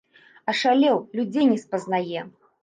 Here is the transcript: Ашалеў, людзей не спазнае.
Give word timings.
Ашалеў, 0.53 0.97
людзей 1.19 1.45
не 1.51 1.59
спазнае. 1.65 2.25